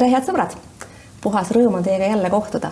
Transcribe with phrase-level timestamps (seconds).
[0.00, 0.54] tere, head sõbrad!
[1.20, 2.70] puhas rõõm on teiega jälle kohtuda.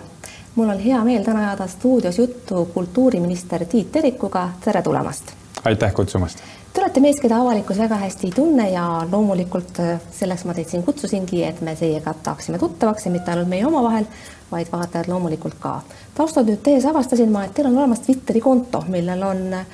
[0.55, 4.49] mul on hea meel täna ajada stuudios juttu kultuuriminister Tiit Terikuga.
[4.65, 5.33] tere tulemast!
[5.65, 6.39] aitäh kutsumast!
[6.73, 10.73] Te olete mees, keda avalikkus väga hästi ei tunne ja loomulikult äh, selleks ma teid
[10.73, 14.09] siin kutsusingi, et me teiega saaksime tuttavaks ja mitte ainult meie omavahel,
[14.51, 15.81] vaid vaatajad loomulikult ka.
[16.17, 19.67] taustad nüüd tehes avastasin ma, et teil on olemas Twitteri konto, millel on äh,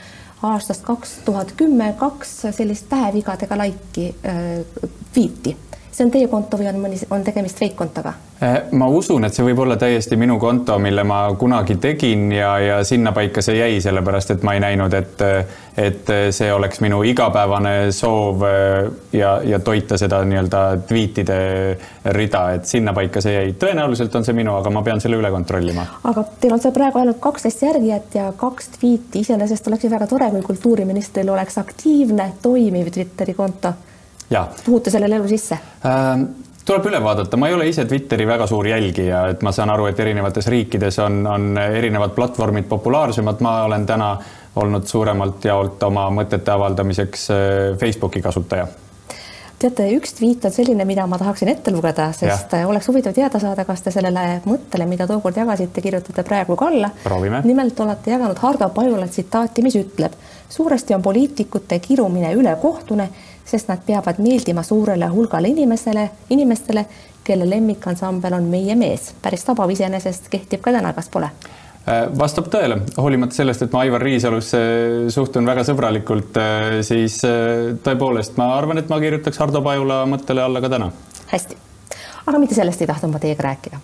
[0.44, 4.44] aastast kaks tuhat kümme kaks sellist tähevigadega laiki äh,
[5.14, 5.56] tweet'i
[5.96, 8.12] see on teie konto või on mõni, on tegemist fake-kontoga?
[8.44, 12.50] Äh, ma usun, et see võib olla täiesti minu konto, mille ma kunagi tegin ja,
[12.60, 15.24] ja sinnapaika see jäi, sellepärast et ma ei näinud, et,
[15.80, 21.40] et see oleks minu igapäevane soov äh, ja, ja toita seda nii-öelda tweetide
[22.18, 23.56] rida, et sinnapaika see jäi.
[23.64, 25.88] tõenäoliselt on see minu, aga ma pean selle üle kontrollima.
[26.04, 30.12] aga teil on seal praegu ainult kaksteist järgijat ja kaks tweet'i, iseenesest oleks ju väga
[30.12, 33.78] tore, kui kultuuriministril oleks aktiivne, toimiv Twitteri konto
[34.66, 36.28] puhute sellele elu sisse ähm.?
[36.66, 39.86] tuleb üle vaadata, ma ei ole ise Twitteri väga suur jälgija, et ma saan aru,
[39.86, 44.16] et erinevates riikides on, on erinevad platvormid populaarsemad, ma olen täna
[44.56, 48.66] olnud suuremalt jaolt oma mõtete avaldamiseks äh, Facebooki kasutaja
[49.60, 52.66] teate, üks tweet on selline, mida ma tahaksin ette lugeda, sest ja.
[52.68, 56.92] Oleks huvitav teada saada, kas te sellele mõttele, mida tookord jagasite, kirjutate praegu ka alla.
[57.44, 60.18] nimelt olete jaganud Hardo Pajula tsitaati, mis ütleb,
[60.50, 63.10] suuresti on poliitikute kirumine ülekohtune
[63.46, 66.86] sest nad peavad meeldima suurele hulgale inimesele, inimestele,
[67.24, 69.14] kelle lemmikansambel on Meie mees.
[69.22, 71.30] päris tabav iseenesest kehtib ka täna, kas pole?
[71.86, 74.60] Äh, vastab tõele, hoolimata sellest, et ma Aivar Riisalusse
[75.14, 80.42] suhtun väga sõbralikult, äh, siis äh, tõepoolest ma arvan, et ma kirjutaks Hardo Pajula mõttele
[80.42, 80.90] alla ka täna.
[81.30, 81.58] hästi,
[82.26, 83.82] aga mitte sellest ei tahtnud ma teiega rääkida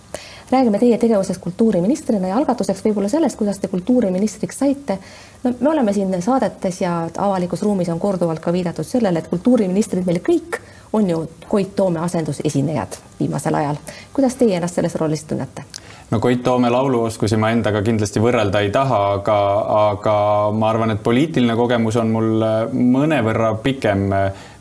[0.52, 4.98] räägime teie tegevusest kultuuriministrina ja algatuseks võib-olla sellest, kuidas te kultuuriministriks saite.
[5.44, 10.06] no me oleme siin saadetes ja avalikus ruumis on korduvalt ka viidatud sellele, et kultuuriministrid
[10.06, 10.60] meil kõik
[10.92, 13.76] on ju Koit Toome asendusesinejad viimasel ajal.
[14.12, 15.64] kuidas teie ennast selles rollis tunnete?
[16.10, 19.40] no Koit Toome lauluoskusi ma endaga kindlasti võrrelda ei taha, aga,
[19.88, 20.16] aga
[20.52, 24.08] ma arvan, et poliitiline kogemus on mul mõnevõrra pikem.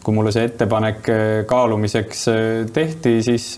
[0.04, 1.08] kui mulle see ettepanek
[1.46, 2.26] kaalumiseks
[2.74, 3.58] tehti, siis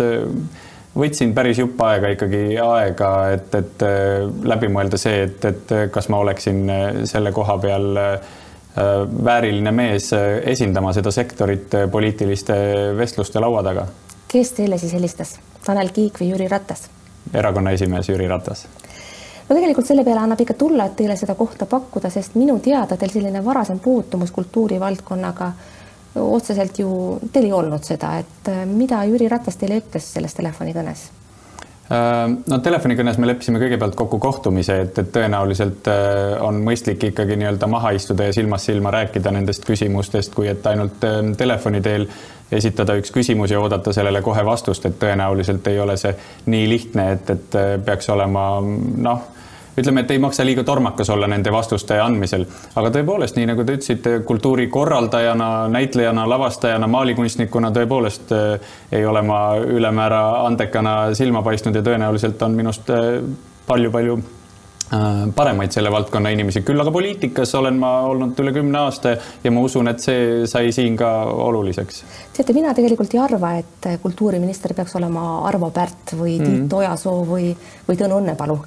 [0.97, 6.09] võtsin päris jupp aega ikkagi aega, et, et äh, läbi mõelda see, et, et kas
[6.13, 8.31] ma oleksin äh, selle koha peal äh,
[8.73, 10.07] vääriline mees
[10.49, 12.55] esindama seda sektorit poliitiliste
[12.97, 13.85] vestluste laua taga.
[14.27, 16.87] kes teile siis helistas, Tanel Kiik või Jüri Ratas?
[17.33, 18.65] erakonna esimees Jüri Ratas
[19.45, 22.97] no tegelikult selle peale annab ikka tulla, et teile seda kohta pakkuda, sest minu teada
[22.97, 25.71] teil selline varasem puutumus kultuurivaldkonnaga äh,
[26.15, 31.05] otseselt ju teil ei olnud seda, et äh, mida Jüri Ratas teile ütles selles telefonikõnes?
[31.93, 37.37] Äh, no telefonikõnes me leppisime kõigepealt kokku kohtumise, et, et tõenäoliselt äh, on mõistlik ikkagi
[37.41, 41.03] nii-öelda maha istuda ja silmast silma rääkida nendest küsimustest, kui et ainult
[41.37, 42.07] telefoni teel
[42.53, 46.13] esitada üks küsimus ja oodata sellele kohe vastust, et tõenäoliselt ei ole see
[46.53, 49.29] nii lihtne, et, et peaks olema noh
[49.77, 52.45] ütleme, et ei maksa liiga tormakas olla nende vastuste andmisel,
[52.75, 59.41] aga tõepoolest, nii nagu te ütlesite, kultuurikorraldajana, näitlejana, lavastajana, maalikunstnikuna tõepoolest äh, ei ole ma
[59.57, 62.93] ülemäära andekana silma paistnud ja tõenäoliselt on minust
[63.67, 64.42] palju-palju Äh,
[65.35, 69.63] paremaid selle valdkonna inimesi, küll aga poliitikas olen ma olnud üle kümne aasta ja ma
[69.65, 71.09] usun, et see sai siin ka
[71.45, 72.03] oluliseks.
[72.35, 76.75] teate, mina tegelikult ei arva, et kultuuriminister peaks olema Arvo Pärt või Tiit mm -hmm.
[76.77, 77.53] Ojasoo või,
[77.87, 78.59] või Tõnu Õnnepalu,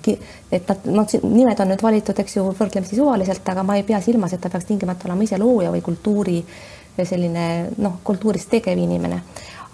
[0.52, 4.00] et nad, noh, nimed on nüüd valitud, eks ju, võrdlemisi suvaliselt, aga ma ei pea
[4.00, 6.44] silmas, et ta peaks tingimata olema ise looja või kultuuri
[7.04, 9.20] selline noh, kultuuris tegev inimene.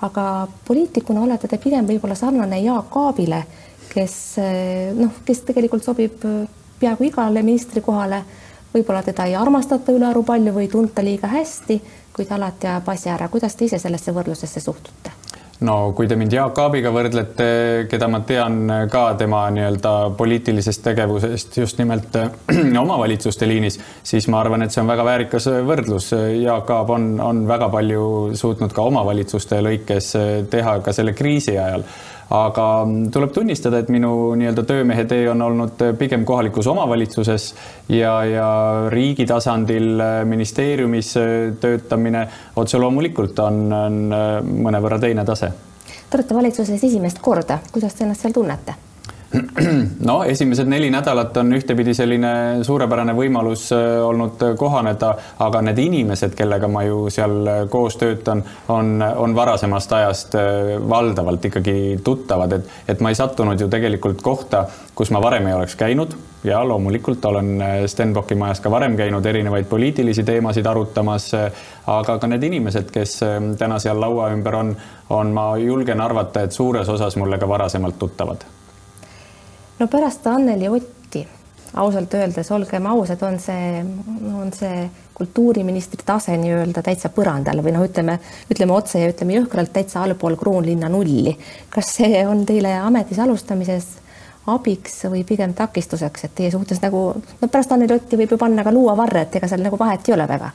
[0.02, 3.44] aga poliitikuna olete te pigem võib-olla sarnane Jaak Aabile
[3.92, 6.42] kes eh, noh, kes tegelikult sobib eh,
[6.80, 8.22] peaaegu igale ministrikohale.
[8.72, 11.80] võib-olla teda ei armastata ülearu palju või tunta liiga hästi,
[12.16, 13.28] kuid alati ajab asja ära.
[13.28, 15.12] kuidas te ise sellesse võrdlusesse suhtute?
[15.62, 17.46] no kui te mind Jaak Aabiga võrdlete,
[17.90, 22.16] keda ma tean ka tema nii-öelda poliitilisest tegevusest just nimelt
[22.84, 26.10] omavalitsuste liinis, siis ma arvan, et see on väga väärikas võrdlus.
[26.40, 30.10] Jaak Aab on, on väga palju suutnud ka omavalitsuste lõikes
[30.50, 31.86] teha ka selle kriisi ajal
[32.32, 32.66] aga
[33.12, 37.48] tuleb tunnistada, et minu nii-öelda töömehe tee on olnud pigem kohalikus omavalitsuses
[37.92, 38.46] ja, ja
[38.92, 41.12] riigi tasandil ministeeriumis
[41.60, 42.24] töötamine
[42.56, 44.00] otse loomulikult on, on
[44.64, 45.52] mõnevõrra teine tase.
[46.08, 48.74] Te olete valitsuses esimest korda, kuidas te ennast seal tunnete?
[50.08, 52.32] no esimesed neli nädalat on ühtepidi selline
[52.66, 55.14] suurepärane võimalus äh, olnud kohaneda,
[55.44, 58.42] aga need inimesed, kellega ma ju seal koos töötan,
[58.72, 64.22] on, on varasemast ajast äh, valdavalt ikkagi tuttavad, et, et ma ei sattunud ju tegelikult
[64.22, 66.16] kohta, kus ma varem ei oleks käinud.
[66.42, 71.28] Ja loomulikult olen Stenbocki majas ka varem käinud erinevaid poliitilisi teemasid arutamas,
[71.86, 73.20] aga ka need inimesed, kes
[73.60, 74.72] täna seal laua ümber on,
[75.14, 78.42] on, ma julgen arvata, et suures osas mulle ka varasemalt tuttavad
[79.82, 81.26] no pärast Anneli Otti
[81.74, 83.80] ausalt öeldes, olgem ausad, on see,
[84.34, 84.84] on see
[85.14, 88.18] kultuuriministri tase nii-öelda täitsa põrandal või noh, ütleme,
[88.52, 91.34] ütleme otse ja ütleme jõhkralt täitsa allpool Kroonlinna nulli.
[91.72, 93.88] kas see on teile ametis alustamises
[94.52, 98.62] abiks või pigem takistuseks, et teie suhtes nagu no pärast Anneli Otti võib ju panna
[98.62, 100.52] ka luuavarre, et ega seal nagu vahet ei ole väga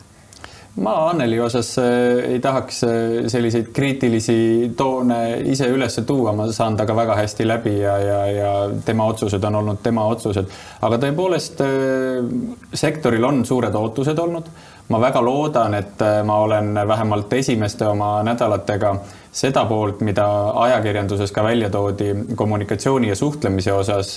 [0.77, 1.85] ma Anneli osas äh,
[2.33, 2.89] ei tahaks äh,
[3.27, 8.51] selliseid kriitilisi toone ise üles tuua, ma saan temaga väga hästi läbi ja, ja, ja
[8.85, 10.53] tema otsused on olnud tema otsused,
[10.85, 12.29] aga tõepoolest äh,
[12.73, 14.51] sektoril on suured ootused olnud.
[14.87, 18.93] ma väga loodan, et ma olen vähemalt esimeste oma nädalatega
[19.35, 20.27] seda poolt, mida
[20.63, 24.15] ajakirjanduses ka välja toodi kommunikatsiooni ja suhtlemise osas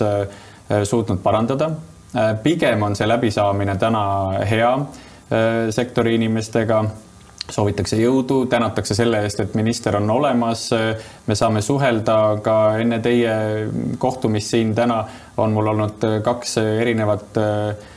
[0.85, 1.71] suutnud parandada.
[2.43, 4.05] pigem on see läbisaamine täna
[4.51, 4.71] hea
[5.71, 6.85] sektori inimestega
[7.50, 10.71] soovitakse jõudu, tänatakse selle eest, et minister on olemas.
[11.27, 13.32] me saame suhelda ka enne teie
[13.99, 15.05] kohtumist siin täna
[15.37, 17.88] on mul olnud kaks erinevat äh,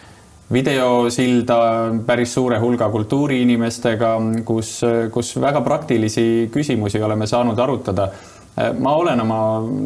[0.53, 1.57] videosilda
[2.05, 4.13] päris suure hulga kultuuriinimestega,
[4.45, 4.81] kus,
[5.11, 9.37] kus väga praktilisi küsimusi oleme saanud arutada Äh, ma olen oma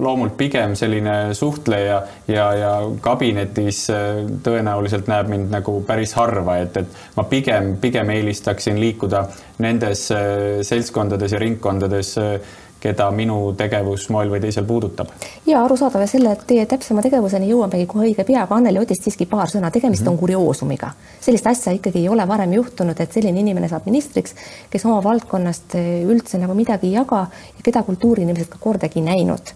[0.04, 2.72] loomult pigem selline suhtleja ja, ja
[3.02, 9.24] kabinetis äh, tõenäoliselt näeb mind nagu päris harva, et, et ma pigem, pigem eelistaksin liikuda
[9.64, 12.16] nendes äh, seltskondades ja ringkondades
[12.88, 15.12] keda minu tegevus moel või teisel puudutab.
[15.46, 19.28] ja arusaadav ja selle teie täpsema tegevuseni jõuamegi kohe õige pea, aga Anneli Otist siiski
[19.30, 20.14] paar sõna, tegemist mm -hmm.
[20.14, 20.92] on kurioosumiga.
[21.22, 24.36] sellist asja ikkagi ei ole varem juhtunud, et selline inimene saab ministriks,
[24.70, 25.76] kes oma valdkonnast
[26.14, 29.54] üldse nagu midagi ei jaga ja keda kultuuriinimesed ka kordagi näinud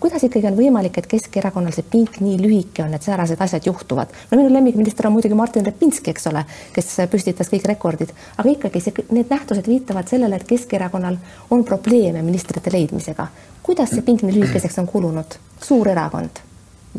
[0.00, 4.14] kuidas ikkagi on võimalik, et Keskerakonnal see pink nii lühike on, et säärased asjad juhtuvad?
[4.30, 8.80] no minu lemmikminister on muidugi Martin Repinski, eks ole, kes püstitas kõik rekordid, aga ikkagi
[8.80, 11.20] see, need nähtused viitavad sellele, et Keskerakonnal
[11.50, 13.28] on probleeme ministrite leidmisega.
[13.62, 15.40] kuidas see pink nii lühikeseks on kulunud?
[15.62, 16.46] suur erakond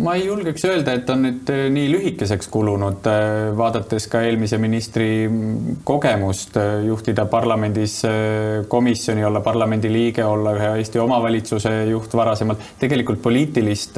[0.04, 4.60] ma ei julgeks öelda, et on nüüd äh, nii lühikeseks kulunud, äh, vaadates ka eelmise
[4.62, 5.10] ministri
[5.88, 8.00] kogemust äh, juhtida parlamendis
[8.70, 12.62] komisjoni, olla parlamendi liige, olla ühe Eesti omavalitsuse juht varasemalt.
[12.80, 13.98] tegelikult poliitilist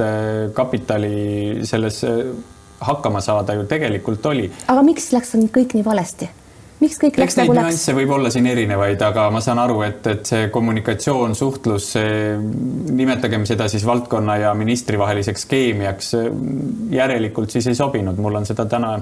[0.54, 2.02] kapitali selles
[2.80, 4.50] hakkama saada ju tegelikult oli.
[4.68, 6.30] aga miks läks kõik nii valesti?
[6.80, 7.62] Miks kõik läks nagu läks?
[7.62, 11.92] nüansse võib olla siin erinevaid, aga ma saan aru, et, et see kommunikatsioon, suhtlus,
[12.90, 16.12] nimetagem seda siis valdkonna ja ministri vaheliseks keemiaks,
[16.94, 18.96] järelikult siis ei sobinud, mul on seda täna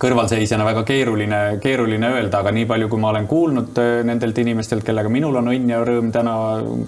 [0.00, 4.84] kõrvalseisjana väga keeruline, keeruline öelda, aga nii palju, kui ma olen kuulnud äh, nendelt inimestelt,
[4.86, 6.34] kellega minul on õnn ja rõõm täna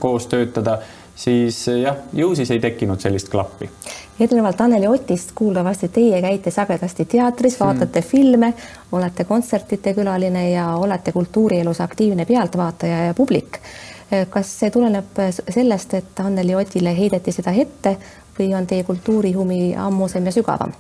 [0.03, 0.81] koos töötada,
[1.17, 3.71] siis äh, jah, ju siis ei tekkinud sellist klappi
[4.21, 7.67] erinevalt Anneli Otist kuuldavasti teie käite sagedasti teatris, hmm.
[7.67, 8.09] vaatate hmm.
[8.09, 8.55] filme,
[8.93, 13.61] olete kontsertide külaline ja olete kultuurielus aktiivne pealtvaataja ja publik.
[14.31, 15.19] kas see tuleneb
[15.51, 17.97] sellest, et Anneli Otile heideti seda ette
[18.39, 20.73] või on teie kultuurihumi ammusem ja sügavam?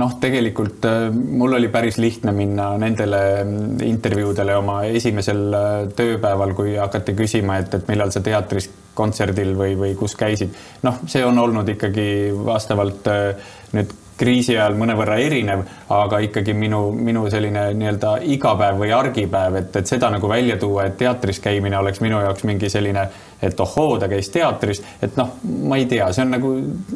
[0.00, 6.54] Noh, tegelikult äh, mul oli päris lihtne minna nendele mm, intervjuudele oma esimesel äh, tööpäeval,
[6.56, 10.54] kui hakati küsima, et, et millal sa teatris kontserdil või, või kus käisid.
[10.86, 12.06] noh, see on olnud ikkagi
[12.44, 18.92] vastavalt äh, nüüd kriisi ajal mõnevõrra erinev, aga ikkagi minu, minu selline nii-öelda igapäev või
[18.94, 23.08] argipäev, et, et seda nagu välja tuua, et teatris käimine oleks minu jaoks mingi selline,
[23.42, 25.34] et ohoo, ta käis teatris, et noh,
[25.68, 26.52] ma ei tea, see on nagu,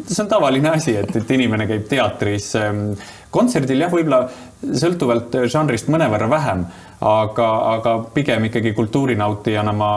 [0.06, 2.88] see on tavaline asi, et, et inimene käib teatris ähm,
[3.34, 4.22] kontserdil jah, võib-olla
[4.62, 6.64] sõltuvalt žanrist mõnevõrra vähem,
[7.04, 9.92] aga, aga pigem ikkagi kultuurinautijana ma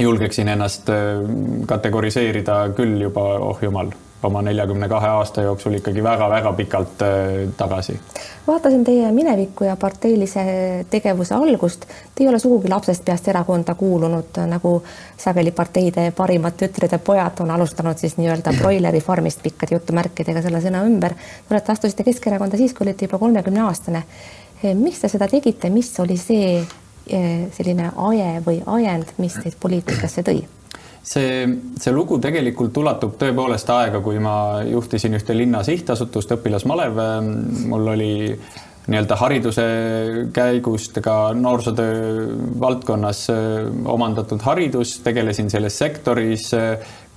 [0.00, 6.52] julgeksin ennast ähm, kategoriseerida küll juba, oh jumal oma neljakümne kahe aasta jooksul ikkagi väga-väga
[6.52, 8.00] pikalt äh, tagasi.
[8.46, 10.44] vaatasin teie minevikku ja parteilise
[10.90, 11.86] tegevuse algust.
[12.14, 14.82] Te ei ole sugugi lapsest peast erakonda kuulunud, nagu
[15.16, 20.60] sageli parteide parimad tütred ja pojad on alustanud siis nii-öelda broileri farmist pikkade jutumärkidega selle
[20.60, 21.16] sõna ümber.
[21.16, 24.04] Te olete, astusite Keskerakonda siis, kui olite juba kolmekümne aastane.
[24.74, 30.22] miks te seda tegite, mis oli see eh, selline aje või ajend, mis teid poliitikasse
[30.22, 30.59] tõi?
[31.02, 31.44] See,
[31.80, 37.00] see lugu tegelikult ulatub tõepoolest aega, kui ma juhtisin ühte linna sihtasutust, õpilasmalev.
[37.70, 38.12] mul oli
[38.90, 39.64] nii-öelda hariduse
[40.34, 42.24] käigust ka noorsootöö
[42.60, 43.26] valdkonnas
[43.84, 46.50] omandatud haridus, tegelesin selles sektoris.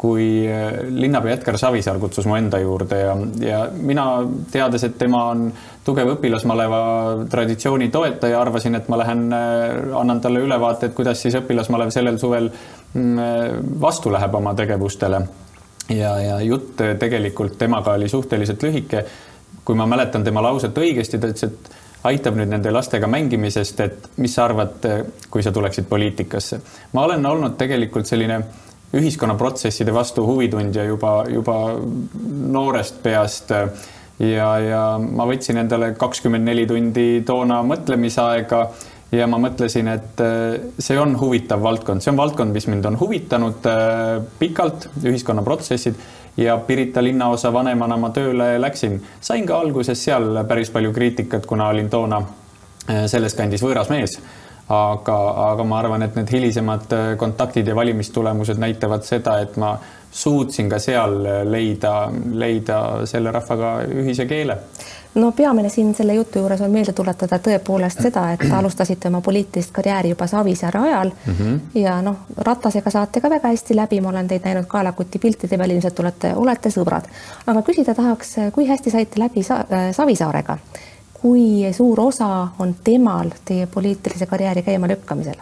[0.04, 0.44] Kui
[0.92, 4.04] linnapea Edgar Savisaar kutsus mu enda juurde ja, ja mina
[4.52, 5.46] teades, et tema on
[5.88, 6.80] tugev õpilasmaleva
[7.32, 12.50] traditsiooni toetaja, arvasin, et ma lähen, annan talle ülevaate, et kuidas siis õpilasmalev sellel suvel
[12.52, 15.22] mm, vastu läheb oma tegevustele.
[15.96, 19.06] ja, ja jutt tegelikult temaga oli suhteliselt lühike.
[19.64, 21.72] kui ma mäletan tema lauset õigesti, ta ütles, et
[22.12, 24.84] aitab nüüd nende lastega mängimisest, et mis sa arvad,
[25.30, 26.60] kui sa tuleksid poliitikasse?
[26.92, 28.42] ma olen olnud tegelikult selline
[28.94, 31.58] ühiskonnaprotsesside vastu huvitundja juba, juba
[32.54, 38.64] noorest peast ja, ja ma võtsin endale kakskümmend neli tundi toona mõtlemisaega
[39.14, 40.22] ja ma mõtlesin, et
[40.82, 43.66] see on huvitav valdkond, see on valdkond, mis mind on huvitanud
[44.40, 45.98] pikalt, ühiskonnaprotsessid
[46.38, 49.02] ja Pirita linnaosa vanemana ma tööle läksin.
[49.22, 52.22] sain ka alguses seal päris palju kriitikat, kuna olin toona
[52.90, 54.20] äh, selles kandis võõras mees.
[54.70, 55.18] Aga,
[55.52, 59.78] aga ma arvan, et need hilisemad äh, kontaktid ja valimistulemused näitavad seda, et ma
[60.14, 61.94] suutsin ka seal leida,
[62.32, 62.80] leida
[63.10, 64.60] selle rahvaga ühise keele
[65.16, 69.74] no peamine siin selle jutu juures on meelde tuletada tõepoolest seda, et alustasite oma poliitilist
[69.76, 71.60] karjääri juba Savisaare ajal mm -hmm.
[71.80, 75.70] ja noh, Ratasega saate ka väga hästi läbi, ma olen teid näinud kaelakuti piltide peal,
[75.70, 77.10] ilmselt olete, olete sõbrad.
[77.48, 80.58] aga küsida tahaks, kui hästi saite läbi Sa Savisaarega?
[81.24, 82.28] Kui suur osa
[82.60, 85.40] on temal teie poliitilise karjääri käima lükkamisel?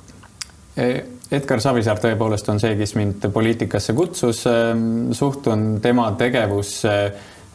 [0.77, 0.87] E,
[1.31, 6.95] Edgar Savisaar tõepoolest on see, kes mind poliitikasse kutsus, ehm, suhtun tema tegevusse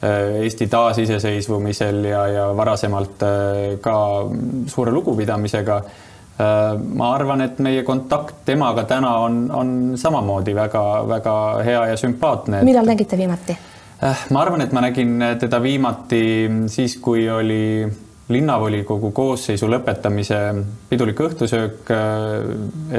[0.05, 3.23] Äh, Eesti taasiseseisvumisel ja, ja varasemalt
[3.81, 3.95] ka
[4.67, 5.81] suure lugupidamisega.
[7.01, 12.61] Ma arvan, et meie kontakt temaga täna on, on samamoodi väga-väga hea ja sümpaatne.
[12.61, 13.57] millal nägite viimati?
[14.31, 16.21] ma arvan, et ma nägin teda viimati
[16.69, 17.89] siis, kui oli
[18.29, 20.39] linnavolikogu koosseisu lõpetamise
[20.91, 21.93] pidulik õhtusöök.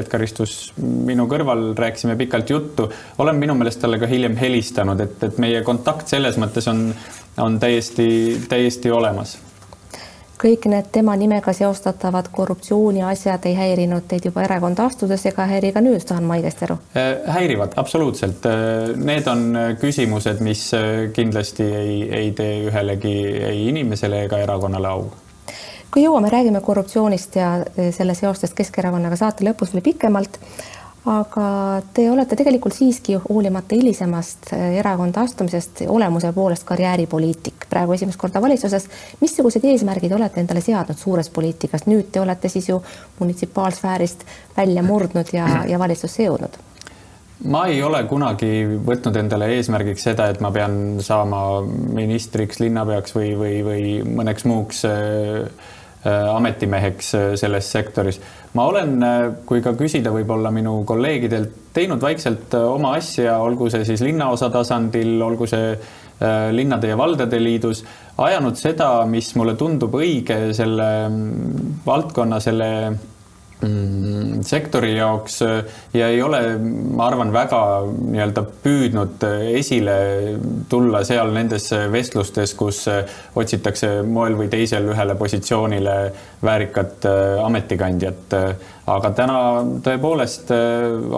[0.00, 2.88] Edgar istus minu kõrval, rääkisime pikalt juttu.
[3.18, 6.88] olen minu meelest talle ka hiljem helistanud, et, et meie kontakt selles mõttes on,
[7.44, 8.08] on täiesti,
[8.48, 9.36] täiesti olemas
[10.38, 15.82] kõik need tema nimega seostatavad korruptsiooniasjad ei häirinud teid juba erakonda astudes ega häiri ka
[15.84, 16.78] nüüd, saan ma õigesti aru?
[16.96, 18.46] Äh, häirivad absoluutselt.
[18.46, 19.46] Äh, need on
[19.80, 23.14] küsimused, mis äh, kindlasti ei, ei tee ühelegi
[23.50, 25.08] ei inimesele ega erakonnale au
[25.88, 27.46] kui jõuame, räägime korruptsioonist ja
[27.96, 30.36] selle seostest Keskerakonnaga saate lõpus veel pikemalt
[31.08, 31.48] aga
[31.94, 38.42] te olete tegelikult siiski hoolimata hilisemast äh, erakonda astumisest olemuse poolest karjääripoliitik, praegu esimest korda
[38.42, 38.88] valitsuses.
[39.20, 42.82] missugused eesmärgid olete endale seadnud suures poliitikas, nüüd te olete siis ju
[43.20, 44.24] munitsipaalsfäärist
[44.56, 46.60] välja murdnud ja, ja valitsusse jõudnud?
[47.48, 51.62] ma ei ole kunagi võtnud endale eesmärgiks seda, et ma pean saama
[51.94, 55.46] ministriks, linnapeaks või, või, või mõneks muuks äh,
[56.06, 58.20] ametimeheks äh, selles sektoris.
[58.54, 63.84] ma olen, äh, kui ka küsida võib-olla minu kolleegidelt, teinud vaikselt oma asja, olgu see
[63.84, 65.74] siis linnaosa tasandil, olgu see
[66.50, 67.84] linnade ja valdade liidus,
[68.18, 72.70] ajanud seda, mis mulle tundub õige selle mm, valdkonna, selle
[74.46, 76.40] sektori jaoks äh, ja ei ole,
[76.94, 79.96] ma arvan, väga nii-öelda püüdnud äh, esile
[80.70, 83.02] tulla seal nendes vestlustes, kus äh,
[83.34, 85.96] otsitakse moel või teisel ühele positsioonile
[86.42, 87.06] väärikat
[87.42, 88.34] ametikandjat.
[88.86, 89.38] aga täna
[89.82, 90.52] tõepoolest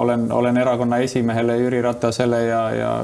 [0.00, 2.94] olen, olen erakonna esimehele Jüri Ratasele ja, ja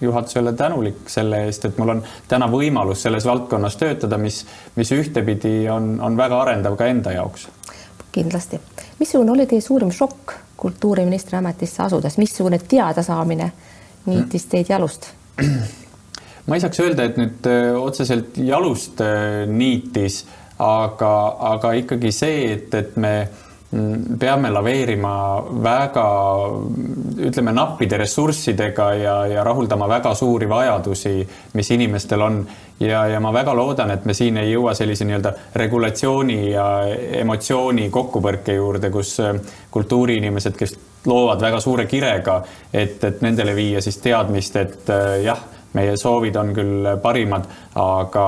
[0.00, 4.42] juhatusele tänulik selle eest, et mul on täna võimalus selles valdkonnas töötada, mis,
[4.74, 7.46] mis ühtepidi on, on väga arendav ka enda jaoks
[8.12, 8.60] kindlasti.
[8.98, 13.52] missugune oli teie suurim šokk kultuuriministri ametisse asudes, missugune teadasaamine
[14.06, 15.10] niitis teid jalust?
[16.46, 20.24] ma ei saaks öelda, et nüüd äh, otseselt jalust äh, niitis,
[20.60, 21.12] aga,
[21.54, 23.14] aga ikkagi see, et, et me
[24.18, 25.12] peame laveerima
[25.62, 26.06] väga,
[27.28, 31.14] ütleme, nappide ressurssidega ja, ja rahuldama väga suuri vajadusi,
[31.54, 32.42] mis inimestel on.
[32.80, 36.64] Ja, ja ma väga loodan, et me siin ei jõua sellise nii-öelda regulatsiooni ja
[37.20, 39.36] emotsiooni kokkupõrke juurde, kus äh,
[39.70, 40.74] kultuuriinimesed, kes
[41.06, 42.38] loovad väga suure kirega,
[42.72, 45.44] et, et nendele viia siis teadmist, et äh, jah,
[45.76, 47.46] meie soovid on küll parimad,
[47.78, 48.26] aga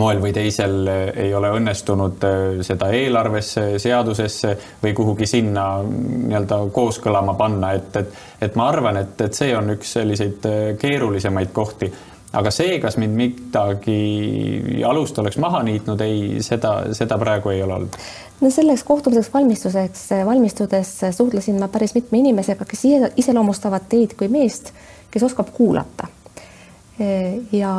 [0.00, 7.34] moel või teisel ei ole õnnestunud äh, seda eelarvesse, seadusesse või kuhugi sinna nii-öelda kooskõlama
[7.38, 8.16] panna, et, et,
[8.48, 10.48] et ma arvan, et, et see on üks selliseid
[10.80, 11.92] keerulisemaid kohti
[12.36, 13.96] aga see, kas mind midagi
[14.80, 17.98] jalust oleks maha niitnud, ei, seda, seda praegu ei ole olnud.
[18.40, 22.86] no selleks kohtumiseks valmistuseks, valmistudes suhtlesin ma päris mitme inimesega, kes
[23.20, 24.72] iseloomustavad teid kui meest,
[25.12, 26.08] kes oskab kuulata.
[27.52, 27.70] Ja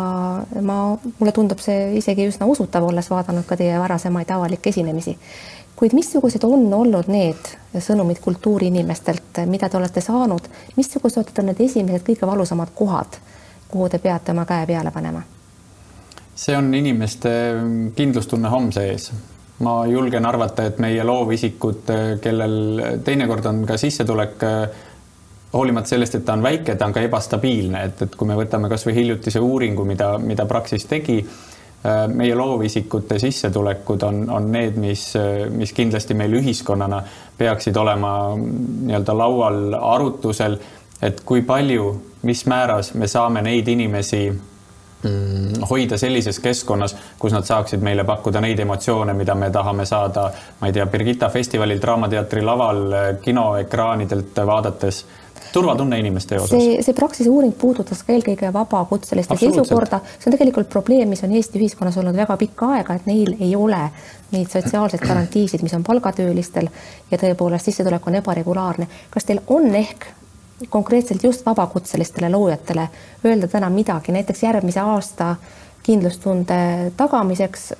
[0.62, 0.77] ma,
[1.20, 5.13] mulle tundub see isegi üsna usutav, olles vaadanud ka teie varasemaid avalikke esinemisi
[5.75, 7.50] kuid missugused on olnud need
[7.82, 10.46] sõnumid kultuuriinimestelt, mida te olete saanud,
[10.77, 13.17] missugused on need esimesed kõige valusamad kohad,
[13.67, 15.24] kuhu te peate oma käe peale panema?
[16.36, 17.29] see on inimeste
[17.96, 19.12] kindlustunne homse ees.
[19.60, 21.91] ma julgen arvata, et meie loovisikud,
[22.22, 22.55] kellel
[23.05, 24.48] teinekord on ka sissetulek
[25.53, 28.69] hoolimata sellest, et ta on väike, ta on ka ebastabiilne, et, et kui me võtame
[28.72, 35.12] kasvõi hiljutise uuringu, mida, mida Praxis tegi, äh, meie loovisikute sissetulekud on, on need, mis,
[35.53, 37.03] mis kindlasti meil ühiskonnana
[37.38, 40.57] peaksid olema nii-öelda laual arutusel,
[41.03, 41.91] et kui palju,
[42.24, 48.41] mis määras me saame neid inimesi mm, hoida sellises keskkonnas, kus nad saaksid meile pakkuda
[48.41, 50.29] neid emotsioone, mida me tahame saada,
[50.62, 52.86] ma ei tea, Birgitta festivalil Draamateatri laval
[53.22, 55.05] kinoekraanidelt vaadates
[55.53, 56.50] turvatunne inimeste osas.
[56.50, 61.36] see, see Praxise uuring puudutas ka eelkõige vabakutseliste seisukorda, see on tegelikult probleem, mis on
[61.38, 63.81] Eesti ühiskonnas olnud väga pikka aega, et neil ei ole
[64.33, 66.69] neid sotsiaalseid garantiisid, mis on palgatöölistel
[67.12, 68.88] ja tõepoolest sissetulek on ebaregulaarne.
[69.13, 70.10] kas teil on ehk
[70.69, 72.88] konkreetselt just vabakutselistele loojatele
[73.25, 75.36] öelda täna midagi, näiteks järgmise aasta
[75.83, 77.74] kindlustunde tagamiseks,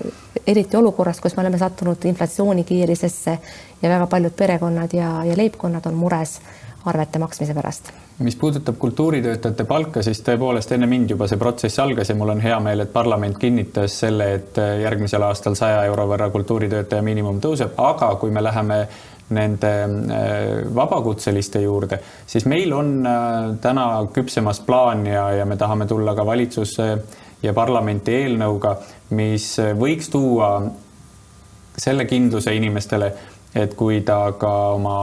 [0.48, 3.38] eriti olukorras, kus me oleme sattunud inflatsioonikiirisesse
[3.82, 6.40] ja väga paljud perekonnad ja, ja leibkonnad on mures
[6.86, 7.92] arvete maksmise pärast.
[8.20, 12.44] mis puudutab kultuuritöötajate palka, siis tõepoolest enne mind juba see protsess algas ja mul on
[12.44, 17.74] hea meel, et parlament kinnitas selle, et järgmisel aastal saja euro võrra kultuuritöötaja miinimum tõuseb,
[17.78, 18.80] aga kui me läheme
[19.34, 25.88] nende äh, vabakutseliste juurde, siis meil on äh, täna küpsemas plaan ja, ja me tahame
[25.88, 26.90] tulla ka valitsusse
[27.44, 28.76] ja parlamenti eelnõuga,
[29.16, 30.56] mis võiks tuua
[31.78, 33.14] selle kindluse inimestele,
[33.56, 34.98] et kui ta ka oma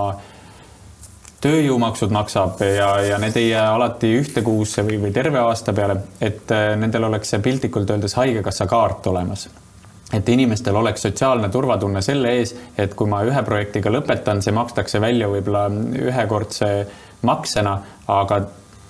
[1.40, 5.96] tööjõumaksud maksab ja, ja need ei jää alati ühte kuusse või, või terve aasta peale,
[6.20, 9.48] et äh, nendel oleks see piltlikult öeldes haigekassa kaart olemas.
[10.12, 15.00] et inimestel oleks sotsiaalne turvatunne selle ees, et kui ma ühe projektiga lõpetan, see makstakse
[15.00, 15.68] välja võib-olla
[16.10, 16.70] ühekordse
[17.22, 17.76] maksena,
[18.08, 18.40] aga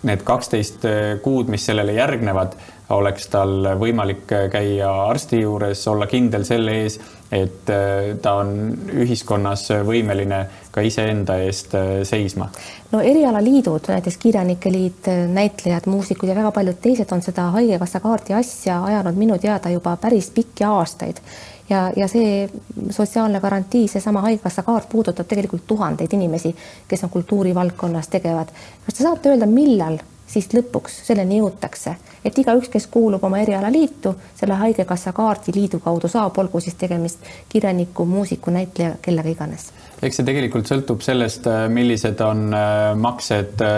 [0.09, 0.85] need kaksteist
[1.23, 2.55] kuud, mis sellele järgnevad,
[2.91, 6.97] oleks tal võimalik käia arsti juures, olla kindel selle ees,
[7.31, 8.73] et äh, ta on
[9.05, 10.41] ühiskonnas võimeline
[10.75, 11.77] ka iseenda eest
[12.09, 12.49] seisma.
[12.91, 18.35] no erialaliidud, näiteks Kirjanike Liit, näitlejad, muusikud ja väga paljud teised on seda Haigekassa kaardi
[18.35, 21.23] asja ajanud minu teada juba päris pikki aastaid
[21.71, 22.51] ja, ja see
[22.91, 26.55] sotsiaalne garantii, seesama Haigekassa kaart puudutab tegelikult tuhandeid inimesi,
[26.89, 28.49] kes on kultuurivaldkonnas tegevad.
[28.87, 29.99] kas te saate öelda, millal
[30.31, 36.09] siis lõpuks selleni jõutakse, et igaüks, kes kuulub oma erialaliitu, selle Haigekassa kaardi liidu kaudu
[36.09, 39.71] saab, olgu siis tegemist kirjaniku, muusiku, näitleja, kellega iganes.
[40.03, 43.71] eks see tegelikult sõltub sellest, äh, millised on äh, maksed äh,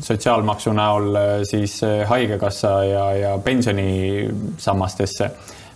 [0.00, 1.16] sotsiaalmaksu näol
[1.48, 5.30] siis Haigekassa ja, ja pensionisammastesse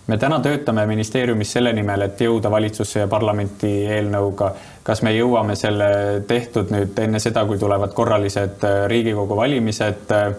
[0.09, 4.51] me täna töötame ministeeriumis selle nimel, et jõuda valitsusse ja parlamenti eelnõuga.
[4.83, 5.89] kas me jõuame selle
[6.27, 10.09] tehtud nüüd enne seda, kui tulevad korralised äh, Riigikogu valimised?
[10.11, 10.33] Äh,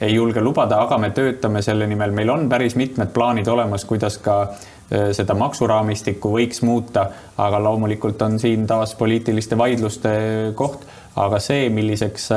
[0.00, 4.20] ei julge lubada, aga me töötame selle nimel, meil on päris mitmed plaanid olemas, kuidas
[4.22, 10.12] ka äh, seda maksuraamistikku võiks muuta, aga loomulikult on siin taas poliitiliste vaidluste
[10.54, 12.30] koht, aga see, milliseks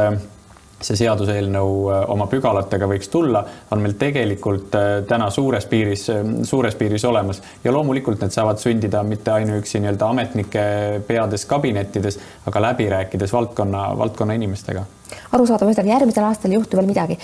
[0.86, 6.34] see seaduseelnõu äh, oma pügalatega võiks tulla, on meil tegelikult äh, täna suures piiris, äh,
[6.48, 7.42] suures piiris olemas.
[7.64, 10.66] Ja loomulikult need saavad sündida mitte ainuüksi nii-öelda ametnike
[11.08, 14.86] peades kabinettides, aga läbi rääkides valdkonna, valdkonna inimestega.
[15.32, 17.20] arusaadav, ühesõnaga järgmisel aastal ei juhtu veel midagi.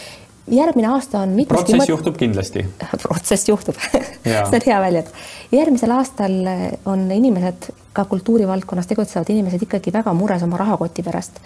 [0.48, 1.90] Järgmine aasta on protsess mõt...
[1.92, 2.64] juhtub kindlasti.
[3.04, 3.76] Protsess juhtub.
[4.24, 5.12] See on hea väljend.
[5.52, 6.40] järgmisel aastal
[6.88, 7.68] on inimesed
[7.98, 11.42] ka kultuurivaldkonnas tegutsevad inimesed ikkagi väga mures oma rahakoti pärast.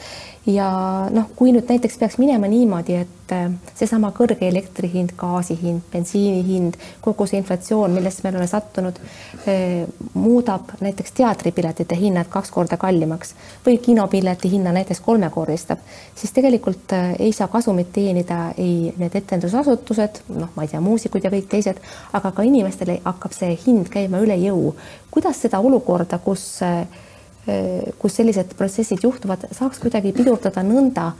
[0.45, 0.67] ja
[1.13, 5.83] noh, kui nüüd näiteks peaks minema niimoodi, et äh, seesama kõrge elektri hind, gaasi hind,
[5.93, 8.97] bensiini hind, kogu see inflatsioon, millesse me oleme sattunud,
[9.45, 9.83] äh,
[10.17, 13.35] muudab näiteks teatripiletite hinnad kaks korda kallimaks
[13.67, 15.85] või kinopileti hinna näiteks kolmekordistab,
[16.17, 21.23] siis tegelikult äh, ei saa kasumit teenida ei need etendusasutused, noh, ma ei tea, muusikud
[21.23, 21.79] ja kõik teised,
[22.17, 24.73] aga ka inimestele hakkab see hind käima üle jõu
[25.11, 26.85] kuidas seda olukorda, kus, eh,
[27.99, 31.11] kus sellised protsessid juhtuvad, saaks kuidagi pidurdada nõnda,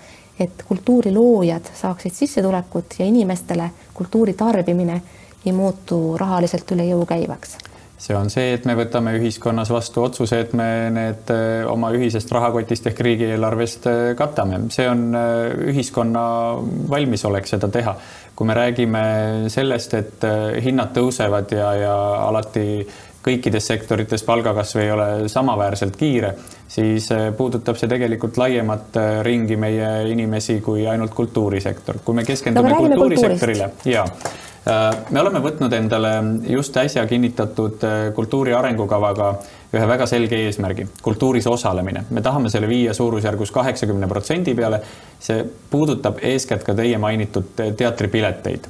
[0.41, 5.01] et kultuuriloojad saaksid sissetulekut ja inimestele kultuuri tarbimine
[5.45, 7.57] ei muutu rahaliselt üle jõu käivaks
[8.01, 12.31] see on see, et me võtame ühiskonnas vastu otsuse, et me need eh, oma ühisest
[12.33, 15.11] rahakotist ehk riigieelarvest eh, katame, see on
[15.69, 16.23] ühiskonna
[16.89, 17.95] valmisolek seda teha.
[18.35, 19.01] kui me räägime
[19.53, 20.23] sellest, et
[20.65, 22.87] hinnad tõusevad ja, ja alati
[23.23, 26.33] kõikides sektorites palgakasv ei ole samaväärselt kiire,
[26.67, 32.01] siis eh, puudutab see tegelikult laiemat eh, ringi meie inimesi kui ainult kultuurisektor.
[32.05, 34.05] kui me keskendume no, kultuurisektorile ja
[35.09, 36.09] me oleme võtnud endale
[36.45, 37.81] just äsja kinnitatud
[38.13, 39.31] kultuuri arengukavaga
[39.73, 42.03] ühe väga selge eesmärgi, kultuuris osalemine.
[42.09, 44.81] me tahame selle viia suurusjärgus kaheksakümne protsendi peale.
[45.19, 48.67] see puudutab eeskätt ka teie mainitud teatripileteid.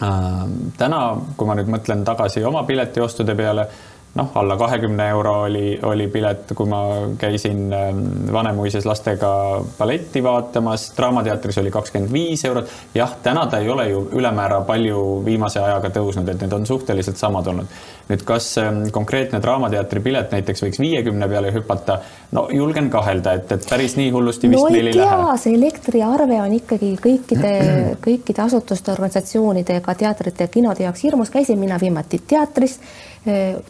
[0.00, 1.00] Täna,
[1.36, 3.66] kui ma nüüd mõtlen tagasi oma piletiostude peale
[4.14, 6.80] noh, alla kahekümne euro oli, oli pilet, kui ma
[7.18, 8.00] käisin ähm,
[8.32, 9.30] Vanemuises lastega
[9.78, 12.70] balletti vaatamas, Draamateatris oli kakskümmend viis eurot.
[12.94, 17.16] jah, täna ta ei ole ju ülemäära palju viimase ajaga tõusnud, et need on suhteliselt
[17.16, 17.76] samad olnud.
[18.08, 22.00] nüüd, kas ähm, konkreetne Draamateatri pilet näiteks võiks viiekümne peale hüpata?
[22.32, 25.36] no julgen kahelda, et, et päris nii hullusti vist no, meil ei lähe.
[25.38, 27.54] see elektriarve on ikkagi kõikide,
[28.02, 31.30] kõikide asutuste, organisatsioonide, ka teatrite ja kinode jaoks hirmus.
[31.30, 32.80] käisin mina viimati teatris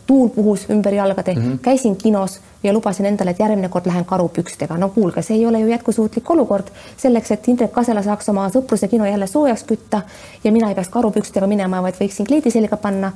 [0.06, 1.58] tuul puhus ümber jalgade mm, -hmm.
[1.62, 4.76] käisin kinos ja lubasin endale, et järgmine kord lähen karupükstega.
[4.78, 6.66] no kuulge, see ei ole ju jätkusuutlik olukord.
[6.96, 10.02] selleks, et Indrek Kasela saaks oma sõpruse kino jälle soojaks kütta
[10.44, 13.12] ja mina ei peaks karupükstega minema, vaid võiksin kleidi selga panna,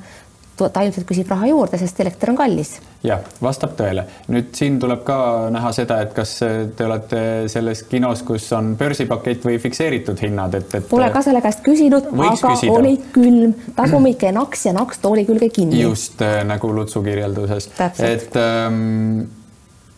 [0.55, 2.75] ta ilmselt küsib raha juurde, sest elekter on kallis.
[3.05, 4.05] jah, vastab tõele.
[4.31, 5.17] nüüd siin tuleb ka
[5.53, 10.75] näha seda, et kas te olete selles kinos, kus on börsipakett või fikseeritud hinnad, et,
[10.79, 10.89] et.
[10.89, 12.73] Pole ka selle käest küsinud, aga küsida.
[12.73, 15.81] oli külm, tagumike naks ja naks tooli külge kinni.
[15.83, 17.69] just äh, nagu Lutsu kirjelduses.
[17.99, 19.25] et ähm,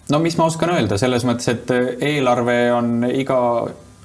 [0.09, 3.39] no mis ma oskan öelda selles mõttes, et äh, eelarve on iga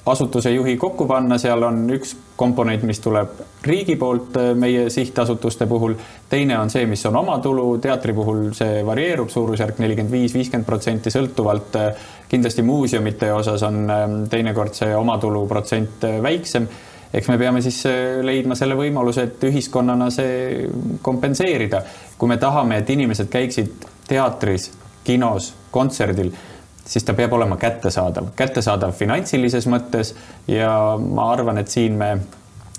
[0.07, 5.67] asutuse juhi kokku panna, seal on üks komponent, mis tuleb riigi poolt äh, meie sihtasutuste
[5.71, 5.95] puhul.
[6.29, 11.11] teine on see, mis on omatulu, teatri puhul see varieerub suurusjärk nelikümmend viis, viiskümmend protsenti
[11.15, 11.79] sõltuvalt.
[11.79, 16.67] Äh, kindlasti muuseumite osas on ähm, teinekord see omatulu protsent äh, väiksem
[17.13, 17.83] eks me peame siis
[18.25, 20.63] leidma selle võimaluse, et ühiskonnana see
[21.05, 21.83] kompenseerida.
[22.19, 24.71] kui me tahame, et inimesed käiksid teatris,
[25.05, 26.33] kinos, kontserdil
[26.85, 30.15] siis ta peab olema kättesaadav, kättesaadav finantsilises mõttes
[30.51, 32.17] ja ma arvan, et siin me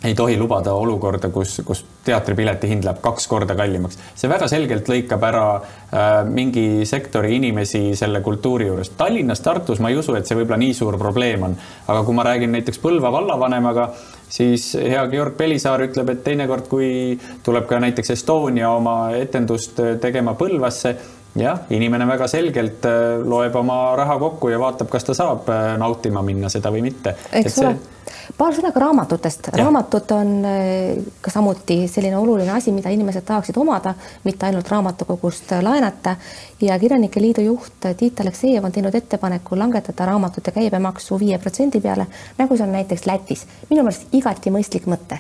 [0.04, 3.98] ei tohi lubada olukorda, kus, kus teatripileti hind läheb kaks korda kallimaks.
[4.20, 8.98] see väga selgelt lõikab ära äh, mingi sektori inimesi selle kultuuri juurest.
[9.00, 11.56] Tallinnas, Tartus ma ei usu, et see võib-olla nii suur probleem on,
[11.88, 13.88] aga kui ma räägin näiteks Põlva vallavanemaga,
[14.28, 20.36] siis hea Georg Pelisaar ütleb, et teinekord, kui tuleb ka näiteks Estonia oma etendust tegema
[20.36, 20.98] Põlvasse
[21.36, 25.74] jah, inimene väga selgelt äh, loeb oma raha kokku ja vaatab, kas ta saab äh,
[25.82, 27.16] nautima minna seda või mitte.
[27.32, 28.34] eks ole see...
[28.38, 29.50] paar sõna ka raamatutest.
[29.58, 33.96] raamatud on äh, ka samuti selline oluline asi, mida inimesed tahaksid omada,
[34.28, 36.16] mitte ainult raamatukogust laenata.
[36.62, 42.08] ja Kirjanike Liidu juht Tiit Aleksejev on teinud ettepaneku langetada raamatute käibemaksu viie protsendi peale,
[42.38, 43.48] nagu see on näiteks Lätis.
[43.70, 45.20] minu meelest igati mõistlik mõte.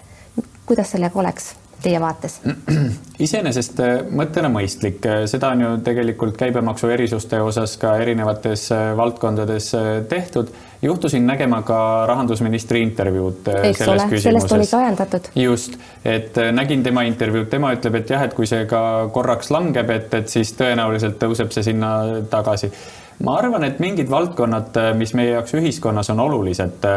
[0.65, 1.55] kuidas sellega oleks?
[1.83, 2.39] Teie vaates?
[3.23, 8.91] iseenesest äh, mõttena mõistlik, äh, seda on ju tegelikult käibemaksu erisuste osas ka erinevates äh,
[8.97, 9.71] valdkondades
[10.09, 10.53] tehtud.
[10.83, 14.23] juhtusin nägema ka rahandusministri intervjuud Eks selles ole, küsimuses.
[14.23, 15.29] sellest oli ka ajendatud.
[15.35, 19.89] just, et nägin tema intervjuud, tema ütleb, et jah, et kui see ka korraks langeb,
[19.89, 21.93] et, et siis tõenäoliselt tõuseb see sinna
[22.29, 22.71] tagasi.
[23.23, 26.91] ma arvan, et mingid valdkonnad, mis meie jaoks ühiskonnas on olulised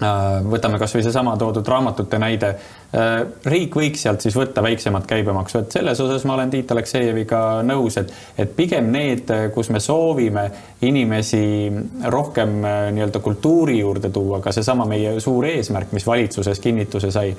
[0.00, 2.54] võtame kasvõi seesama toodud raamatute näide.
[2.94, 7.60] Äh, riik võiks sealt siis võtta väiksemat käibemaksu, et selles osas ma olen Tiit Aleksejeviga
[7.66, 10.48] nõus, et, et pigem need, kus me soovime
[10.88, 11.42] inimesi
[12.10, 17.34] rohkem äh, nii-öelda kultuuri juurde tuua, ka seesama meie suur eesmärk, mis valitsuses kinnituse sai.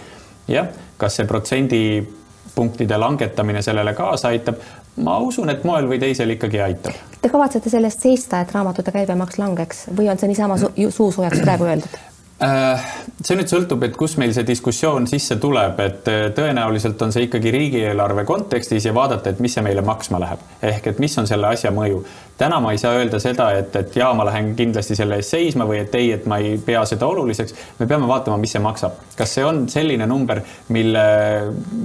[0.47, 4.61] jah, kas see protsendipunktide langetamine sellele kaasa aitab?
[5.01, 6.95] ma usun, et moel või teisel ikkagi aitab.
[7.21, 11.45] Te kavatsete selle eest seista, et raamatute käibemaks langeks või on see niisama su suusoojaks
[11.45, 12.10] praegu öeldud?
[12.41, 12.85] Äh,
[13.21, 17.27] see nüüd sõltub, et kus meil see diskussioon sisse tuleb, et äh, tõenäoliselt on see
[17.27, 20.41] ikkagi riigieelarve kontekstis ja vaadata, et mis see meile maksma läheb.
[20.65, 22.01] ehk et mis on selle asja mõju.
[22.41, 25.69] täna ma ei saa öelda seda, et, et jaa, ma lähen kindlasti selle eest seisma
[25.69, 27.53] või et ei, et ma ei pea seda oluliseks.
[27.77, 28.97] me peame vaatama, mis see maksab.
[29.17, 30.41] kas see on selline number,
[30.73, 31.07] mille,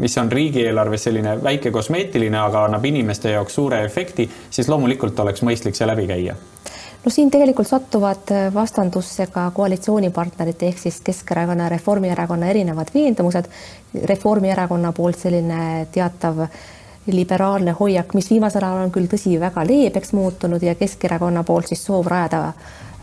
[0.01, 5.45] mis on riigieelarves selline väike kosmeetiline, aga annab inimeste jaoks suure efekti, siis loomulikult oleks
[5.45, 6.41] mõistlik see läbi käia
[7.07, 13.45] no siin tegelikult satuvad äh, vastandusse ka koalitsioonipartnerite ehk siis Keskerakonna ja Reformierakonna erinevad veendumused.
[14.05, 16.43] Reformierakonna poolt selline teatav
[17.07, 21.85] liberaalne hoiak, mis viimasel ajal on küll tõsi, väga leebeks muutunud ja Keskerakonna poolt siis
[21.87, 22.43] soov rajada,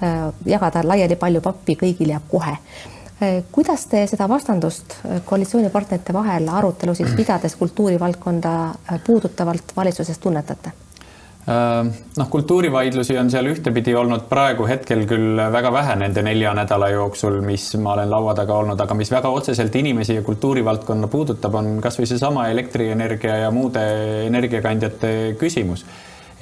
[0.04, 0.20] äh,
[0.52, 7.16] jagada laiali palju pappi kõigile ja kohe äh, kuidas te seda vastandust koalitsioonipartnerite vahel arutelusid
[7.16, 8.58] pidades kultuurivaldkonda
[9.08, 10.76] puudutavalt valitsuses tunnetate?
[11.44, 16.88] Äh, noh, kultuurivaidlusi on seal ühtepidi olnud praegu hetkel küll väga vähe nende nelja nädala
[16.94, 21.60] jooksul, mis ma olen laua taga olnud, aga mis väga otseselt inimesi ja kultuurivaldkonna puudutab,
[21.60, 23.84] on kasvõi seesama elektrienergia ja muude
[24.30, 25.84] energiakandjate küsimus.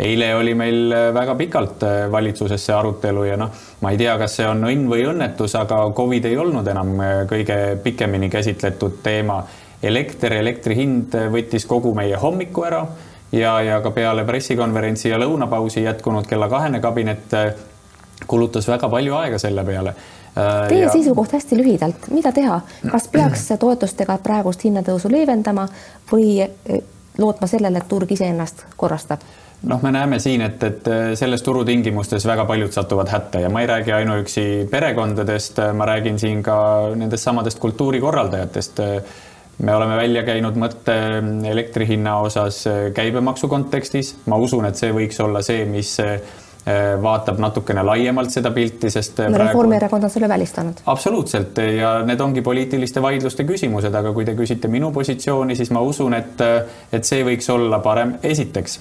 [0.01, 1.81] Eile oli meil väga pikalt
[2.13, 5.81] valitsuses see arutelu ja noh, ma ei tea, kas see on õnn või õnnetus, aga
[5.97, 6.93] Covid ei olnud enam
[7.29, 9.41] kõige pikemini käsitletud teema.
[9.81, 12.85] Elekter, elektri hind võttis kogu meie hommiku ära
[13.31, 17.37] ja, ja ka peale pressikonverentsi ja lõunapausi jätkunud kella kahene kabinet
[18.27, 19.95] kulutas väga palju aega selle peale
[20.67, 20.89] Teie ja...
[20.91, 25.65] seisukoht hästi lühidalt, mida teha, kas peaks toetustega praegust hinnatõusu leevendama
[26.11, 26.37] või
[27.19, 29.25] lootma sellele, et turg iseennast korrastab?
[29.67, 30.87] noh, me näeme siin, et, et
[31.19, 36.41] selles turutingimustes väga paljud satuvad hätta ja ma ei räägi ainuüksi perekondadest, ma räägin siin
[36.43, 36.55] ka
[36.95, 38.81] nendest samadest kultuurikorraldajatest.
[39.61, 40.93] Me oleme välja käinud mõtte
[41.49, 42.63] elektri hinna osas
[42.95, 45.97] käibemaksu kontekstis, ma usun, et see võiks olla see, mis
[47.01, 49.47] vaatab natukene laiemalt seda pilti, sest no, praegu...
[49.47, 50.83] Reformierakond on selle välistanud.
[50.93, 55.81] absoluutselt ja need ongi poliitiliste vaidluste küsimused, aga kui te küsite minu positsiooni, siis ma
[55.81, 56.45] usun, et,
[56.93, 58.19] et see võiks olla parem.
[58.21, 58.77] esiteks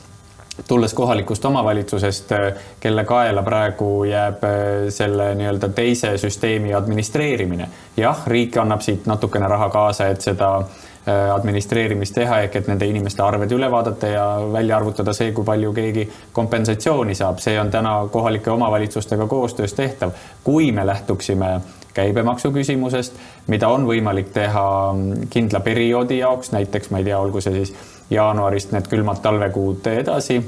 [0.68, 2.32] tulles kohalikust omavalitsusest,
[2.80, 4.52] kelle kaela praegu jääb äh,
[4.88, 7.68] selle nii-öelda teise süsteemi administreerimine.
[7.96, 12.86] jah, riik annab siit natukene raha kaasa, et seda äh, administreerimist teha ehk et nende
[12.86, 17.70] inimeste arved üle vaadata ja välja arvutada see, kui palju keegi kompensatsiooni saab, see on
[17.70, 20.10] täna kohalike omavalitsustega koostöös tehtav.
[20.44, 21.60] kui me lähtuksime
[21.94, 24.66] käibemaksu küsimusest, mida on võimalik teha
[25.30, 27.74] kindla perioodi jaoks, näiteks ma ei tea, olgu see siis
[28.10, 30.40] jaanuarist need külmad talvekuud edasi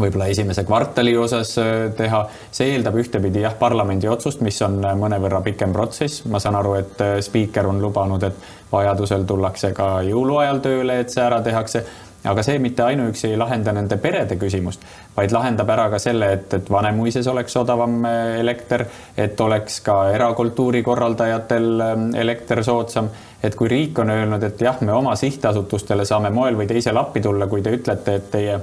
[0.00, 4.94] võib-olla esimese kvartali osas äh, teha, see eeldab ühtepidi jah, parlamendi otsust, mis on äh,
[4.98, 6.24] mõnevõrra pikem protsess.
[6.30, 11.14] ma saan aru, et äh, spiiker on lubanud, et vajadusel tullakse ka jõuluajal tööle, et
[11.14, 11.84] see ära tehakse.
[12.24, 14.84] Aga see mitte ainuüksi ei lahenda nende perede küsimust,
[15.16, 18.04] vaid lahendab ära ka selle, et, et Vanemuises oleks odavam
[18.40, 21.84] elekter, et oleks ka erakultuuri korraldajatel
[22.20, 23.10] elekter soodsam.
[23.44, 27.20] Et kui riik on öelnud, et jah, me oma sihtasutustele saame moel või teisel appi
[27.20, 28.56] tulla, kui te ütlete, et teie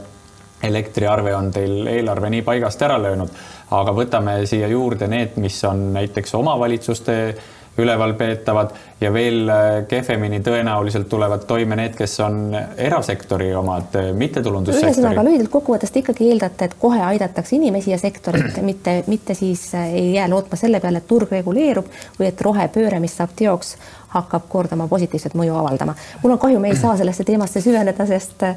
[0.63, 3.30] elektriarve on teil eelarve nii paigast ära löönud,
[3.78, 7.17] aga võtame siia juurde need, mis on näiteks omavalitsuste
[7.82, 14.94] ülevalpeetavad ja veel äh, kehvemini tõenäoliselt tulevad toime need, kes on erasektori omad, äh, mittetulundussektori.
[14.94, 19.72] ühesõnaga lühidalt kokkuvõttes te ikkagi eeldate, et kohe aidatakse inimesi ja sektorit, mitte, mitte siis
[19.76, 21.89] äh, ei jää lootma selle peale, et turg reguleerub
[22.20, 23.76] või et rohepööre, mis saab teoks,
[24.12, 25.95] hakkab kordama positiivset mõju avaldama.
[26.24, 28.56] mul on kahju, me ei saa sellesse teemasse süveneda, sest eh,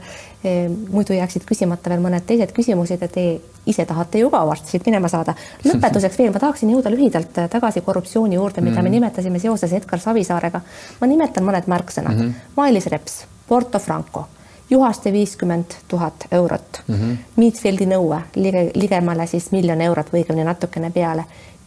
[0.69, 3.27] muidu jääksid küsimata veel mõned teised küsimused ja te
[3.67, 5.35] ise tahate ju ka varsti siit minema saada.
[5.65, 8.99] lõpetuseks veel, ma tahaksin jõuda lühidalt tagasi korruptsiooni juurde, mida me mhm.
[8.99, 10.61] nimetasime seoses Edgar Savisaarega.
[11.01, 12.21] ma nimetan mõned märksõnad mm.
[12.21, 12.57] -hmm.
[12.57, 14.27] Mailis Reps, Porto Franco
[14.71, 17.17] Juhaste viiskümmend tuhat eurot mm, -hmm.
[17.37, 21.25] Meatfieldi nõue lige, ligemale siis miljon eurot või õigemini natukene peale.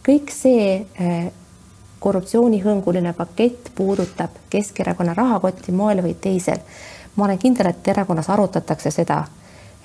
[0.08, 1.32] kõik see eh,
[2.00, 6.58] korruptsioonihõnguline pakett puudutab Keskerakonna rahakotti moel või teisel.
[7.16, 9.24] ma olen kindel, et erakonnas arutatakse seda,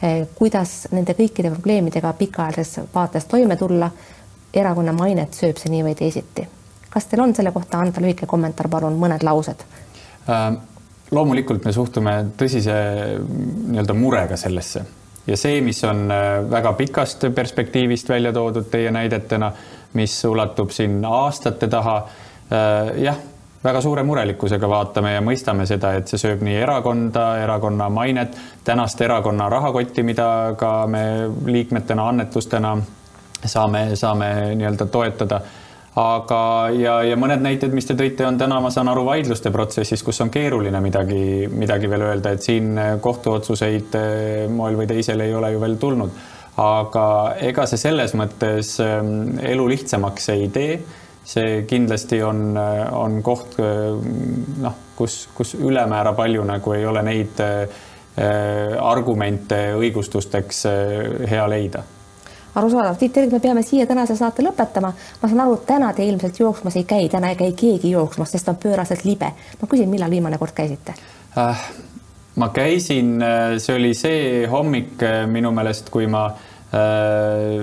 [0.02, 3.91] eh, kuidas nende kõikide probleemidega pikaajalises vaates toime tulla.
[4.54, 6.47] erakonna mainet sööb see nii või teisiti.
[6.89, 9.63] kas teil on selle kohta anda lühike kommentaar, palun mõned laused
[10.30, 10.58] äh,?
[11.12, 12.73] loomulikult me suhtume tõsise
[13.67, 14.86] nii-öelda murega sellesse
[15.28, 19.52] ja see, mis on äh, väga pikast perspektiivist välja toodud teie näidetena
[19.94, 21.96] mis ulatub siin aastate taha.
[22.54, 23.18] Äh, jah,
[23.64, 29.02] väga suure murelikkusega vaatame ja mõistame seda, et see sööb nii erakonda, erakonna mainet, tänast
[29.02, 30.28] erakonna rahakotti, mida
[30.60, 31.04] ka me
[31.46, 32.76] liikmetena annetustena
[33.46, 34.30] saame, saame
[34.60, 35.42] nii-öelda toetada
[36.00, 36.42] aga,
[36.74, 40.20] ja, ja mõned näited, mis te tõite, on täna, ma saan aru, vaidluste protsessis, kus
[40.26, 44.14] on keeruline midagi, midagi veel öelda, et siin kohtuotsuseid äh,
[44.52, 46.24] moel või teisel ei ole ju veel tulnud
[46.62, 47.06] aga
[47.42, 50.76] ega see selles mõttes ähm, elu lihtsamaks ei tee.
[51.24, 53.96] see kindlasti on, äh, on koht äh,
[54.62, 57.82] noh, kus, kus ülemäära palju nagu ei ole neid äh,
[58.80, 60.66] argumente õigustusteks
[61.30, 61.82] hea leida
[62.54, 64.92] arusaadav, Tiit Terik, me peame siia tänase saate lõpetama.
[65.22, 68.30] ma saan aru, et täna te ilmselt jooksmas ei käi, täna ei käi keegi jooksmas,
[68.32, 69.32] sest on pööraselt libe.
[69.62, 70.94] ma küsin, millal viimane kord käisite
[71.38, 71.66] äh,?
[72.36, 76.26] Ma käisin, äh, see oli see hommik äh, minu meelest, kui ma
[76.74, 77.62] äh,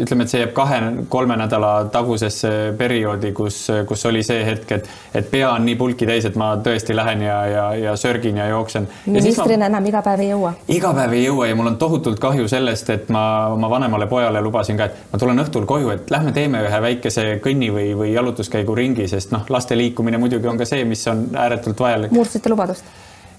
[0.00, 4.88] ütleme, et see jääb kahe-kolme nädala tagusesse perioodi, kus, kus oli see hetk, et,
[5.20, 8.48] et pea on nii pulki täis, et ma tõesti lähen ja, ja, ja sörgin ja
[8.54, 8.88] jooksen.
[9.04, 10.54] ministrina ma, enam iga päev ei jõua?
[10.72, 14.40] iga päev ei jõua ja mul on tohutult kahju sellest, et ma oma vanemale pojale
[14.40, 18.14] lubasin ka, et ma tulen õhtul koju, et lähme teeme ühe väikese kõnni või, või
[18.16, 22.16] jalutuskäigu ringi, sest noh, laste liikumine muidugi on ka see, mis on ääretult vajalik.
[22.16, 22.96] murdsite lubadust?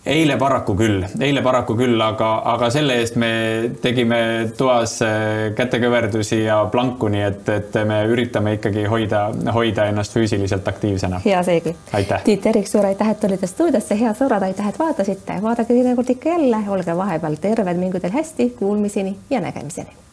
[0.08, 3.32] Eile paraku küll, eile paraku küll, aga, aga selle eest me
[3.84, 4.20] tegime
[4.58, 10.68] toas äh, kätekõverdusi ja planku, nii et, et me üritame ikkagi hoida, hoida ennast füüsiliselt
[10.68, 11.22] aktiivsena.
[11.26, 11.76] hea seegi.
[12.24, 16.36] Tiit Terik, suur aitäh, et tulite stuudiosse, head sõbrad, aitäh, et vaatasite, vaadake teinekord ikka
[16.36, 20.07] jälle, olge vahepeal terved, mingu teil hästi, kuulmiseni ja nägemiseni